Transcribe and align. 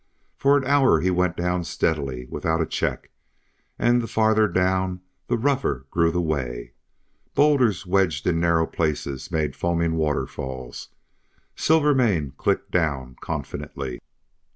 For 0.35 0.57
an 0.57 0.65
hour 0.65 0.99
he 0.99 1.11
went 1.11 1.37
down 1.37 1.63
steadily 1.63 2.25
without 2.25 2.59
a 2.59 2.65
check, 2.65 3.11
and 3.77 4.01
the 4.01 4.07
farther 4.07 4.47
down 4.47 5.01
the 5.27 5.37
rougher 5.37 5.85
grew 5.91 6.09
the 6.09 6.19
way. 6.19 6.73
Bowlders 7.35 7.85
wedged 7.85 8.25
in 8.25 8.39
narrow 8.39 8.65
places 8.65 9.29
made 9.31 9.55
foaming 9.55 9.93
waterfalls. 9.93 10.89
Silvermane 11.55 12.31
clicked 12.35 12.71
down 12.71 13.15
confidently. 13.21 14.01